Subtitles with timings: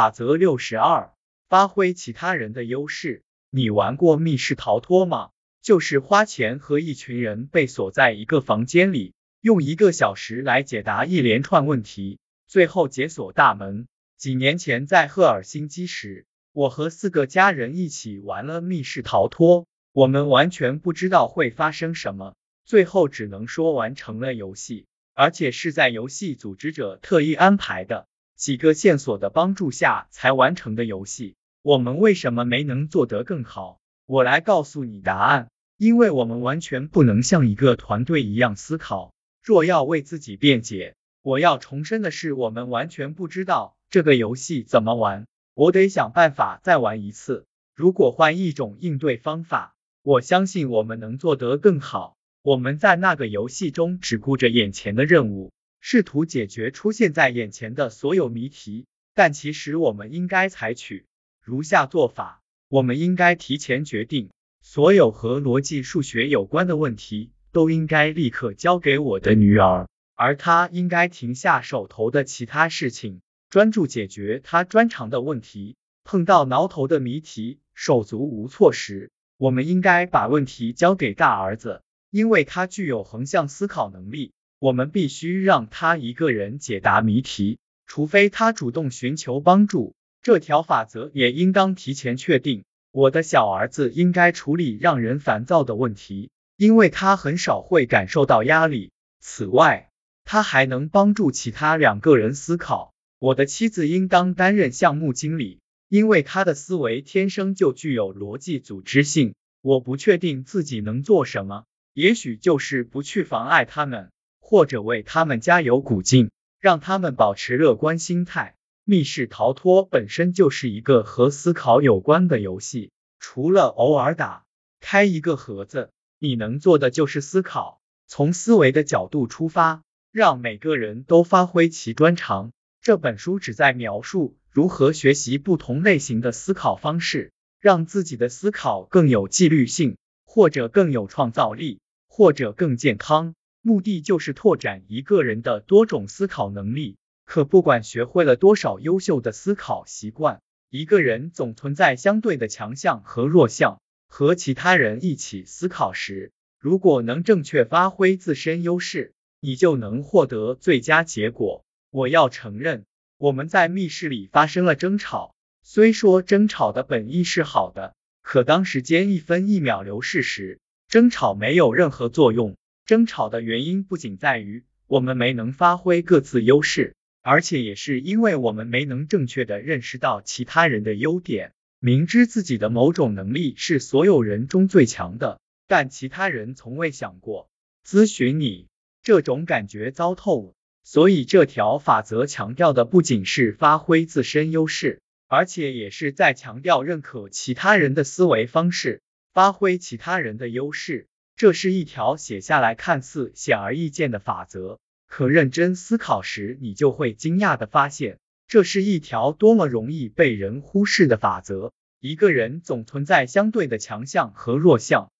[0.00, 1.12] 法则六十二，
[1.50, 3.22] 发挥其他人的优势。
[3.50, 5.28] 你玩过密室逃脱吗？
[5.60, 13.88] 就是花钱和一群人被锁在一个房间里，用一个小时来解答一连串问题，最后解锁大门。
[14.16, 16.24] 几年前在赫尔辛基时，
[16.54, 28.06] 我和四个家人一起玩了密室逃脱，我们完全不知道会发生什么，最后只能说完成了游戏，而且是在游戏组织者特意安排的。
[28.40, 33.78] 几个线索的帮助下才完成的游戏，我们为什么没能做得更好？
[34.06, 39.12] 我来告诉你答案，因为我们完全不能像一个团队一样思考。
[39.44, 47.44] 若要为自己辩解，我要重申的是，我们完全不知道这个游戏怎么玩，我得想办法再玩一次。
[47.76, 52.16] 如果换一种应对方法，我相信我们能做得更好。
[52.40, 55.52] 我们在那个游戏中只顾着眼前的任务。
[55.80, 61.06] 试图解决出现在眼前的所有谜题，但其实我们应该采取
[61.42, 64.30] 如下做法：我们应该提前决定，
[64.62, 75.76] 所有和逻辑数学有关的问题都应该立刻交给我的女儿，而她应该停下手头的其他事情，专注解决她专长的问题。
[76.04, 84.32] 碰到挠头的谜题，手足无措时，我们应该把问题交给大儿子，因为他具有横向思考能力。
[84.60, 89.94] 我们必须让他一个人解答谜题，除非他主动寻求帮助。
[90.20, 92.64] 这条法则也应当提前确定。
[92.92, 98.92] 我的小儿子应该处理让人烦躁的问题，因为他很少会感受到压力。
[99.18, 99.88] 此外，
[100.24, 102.92] 他还能帮助其他两个人思考。
[103.18, 109.34] 我的妻子应当担任项目经理，因为她的思维天生就具有逻辑组织性。
[109.62, 114.10] 我不确定自己能做什么，也许就是不去妨碍他们。
[114.50, 118.56] 或者为他们加油鼓劲，让他们保持乐观心态。
[118.84, 122.90] 密室逃脱本身就是一个和思考有关的游戏，
[123.20, 124.42] 除了偶尔打
[124.80, 132.50] 开一个盒子，你能做的就是思考，从思维的角度出发，让每个人都发挥其专长。
[132.82, 137.30] 这本书旨在描述如何学习不同类型的思考方式，
[137.60, 141.78] 让自己的思考更有纪律性，或者更有创造力，
[142.08, 143.36] 或者更健康。
[143.62, 146.96] 目的就是拓展一个人的多种思考能力。
[147.24, 153.80] 可不管学会了多少优秀的思考习惯，一个人总存在相对的强项和弱项。
[154.08, 161.64] 和其他人一起思考时，如果能正确发挥自身优势，你就能获得最佳结果。
[161.92, 162.86] 我要承认，
[163.18, 165.36] 我们在密室里发生了争吵。
[165.62, 172.56] 虽说争吵的本意是好的，可当时间一分一秒流逝时，争吵没有任何作用。
[172.90, 181.52] 争吵的原因不仅在于我们没能发挥各自优势，而且也是因为我们没能正确的认识到其他人的优点。
[181.78, 187.48] 明知自己的某种能力是所有人中最强的，但其他人从未想过
[187.86, 188.66] 咨询你，
[189.04, 190.52] 这种感觉糟透了。
[190.82, 199.00] 所以这条法则强调的不仅是发挥自身优势，而且也是在强调认可其他人的思维方式，
[199.32, 201.06] 发挥其他人的优势。
[201.40, 211.72] 这是一条写下来看似显而易见的法则，可认真思考时，你就会惊讶的发现，这是一条多么容易被人忽视的法则。
[211.98, 215.10] 一个人总存在相对的强项和弱项，